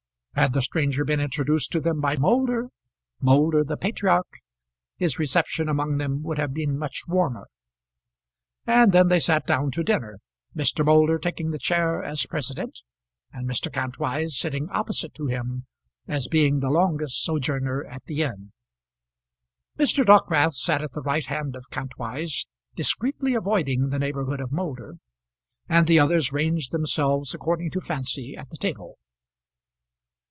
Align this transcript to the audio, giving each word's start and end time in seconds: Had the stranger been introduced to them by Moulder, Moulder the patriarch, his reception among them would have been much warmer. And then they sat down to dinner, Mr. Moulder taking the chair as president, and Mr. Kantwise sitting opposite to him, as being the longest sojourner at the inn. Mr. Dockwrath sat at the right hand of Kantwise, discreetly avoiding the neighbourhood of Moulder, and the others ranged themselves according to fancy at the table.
Had 0.35 0.53
the 0.53 0.61
stranger 0.61 1.03
been 1.05 1.19
introduced 1.19 1.71
to 1.73 1.81
them 1.81 1.99
by 1.99 2.15
Moulder, 2.15 2.69
Moulder 3.19 3.63
the 3.63 3.77
patriarch, 3.77 4.39
his 4.97 5.19
reception 5.19 5.67
among 5.69 5.97
them 5.97 6.23
would 6.23 6.39
have 6.39 6.51
been 6.53 6.79
much 6.79 7.03
warmer. 7.07 7.47
And 8.65 8.91
then 8.91 9.09
they 9.09 9.19
sat 9.19 9.45
down 9.45 9.69
to 9.71 9.83
dinner, 9.83 10.19
Mr. 10.55 10.83
Moulder 10.83 11.17
taking 11.19 11.51
the 11.51 11.59
chair 11.59 12.01
as 12.01 12.25
president, 12.25 12.79
and 13.31 13.47
Mr. 13.47 13.71
Kantwise 13.71 14.35
sitting 14.39 14.67
opposite 14.69 15.13
to 15.15 15.27
him, 15.27 15.67
as 16.07 16.27
being 16.27 16.59
the 16.59 16.69
longest 16.71 17.23
sojourner 17.23 17.83
at 17.83 18.05
the 18.05 18.23
inn. 18.23 18.51
Mr. 19.77 20.03
Dockwrath 20.03 20.55
sat 20.55 20.81
at 20.81 20.93
the 20.93 21.01
right 21.03 21.25
hand 21.25 21.55
of 21.57 21.69
Kantwise, 21.69 22.47
discreetly 22.73 23.35
avoiding 23.35 23.89
the 23.89 23.99
neighbourhood 23.99 24.39
of 24.39 24.51
Moulder, 24.51 24.95
and 25.69 25.85
the 25.85 25.99
others 25.99 26.31
ranged 26.31 26.71
themselves 26.71 27.35
according 27.35 27.69
to 27.71 27.81
fancy 27.81 28.35
at 28.35 28.49
the 28.49 28.57
table. 28.57 28.97